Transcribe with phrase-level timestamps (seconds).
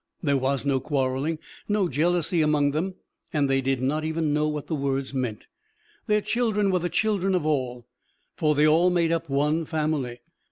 [0.23, 2.95] There was no quarrelling, no jealousy among them,
[3.31, 5.45] and they did not even know what the words meant.
[6.07, 7.85] Their children were the children of all,
[8.35, 10.21] for they all made up one family.